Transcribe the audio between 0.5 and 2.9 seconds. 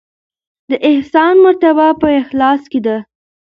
د احسان مرتبه په اخلاص کې